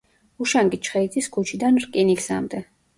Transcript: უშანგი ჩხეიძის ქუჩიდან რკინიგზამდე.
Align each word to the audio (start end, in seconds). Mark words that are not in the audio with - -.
უშანგი 0.45 0.79
ჩხეიძის 0.89 1.29
ქუჩიდან 1.37 1.81
რკინიგზამდე. 1.87 2.69